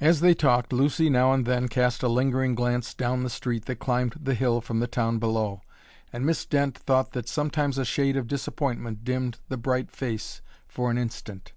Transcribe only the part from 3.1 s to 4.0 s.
the street that